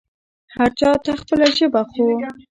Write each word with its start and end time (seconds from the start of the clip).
هر 0.55 0.69
چا 0.79 0.89
ته 1.03 1.11
خپله 1.21 1.45
ژبه 1.57 1.81
خو 1.89 2.03